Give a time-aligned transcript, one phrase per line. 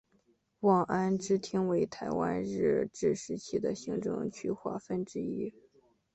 [0.61, 5.53] 望安支厅为台湾日治时期的行政区划之一。